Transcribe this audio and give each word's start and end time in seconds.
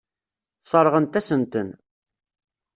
Sseṛɣent-asen-ten. 0.61 1.69